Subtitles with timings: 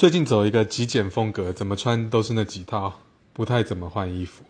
[0.00, 3.02] 最近走一个极简风格怎么穿都是那几套
[3.34, 4.42] 不太怎么换衣服。